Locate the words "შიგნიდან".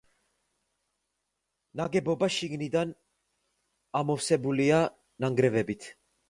2.37-2.95